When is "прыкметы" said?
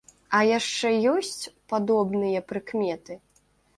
2.53-3.19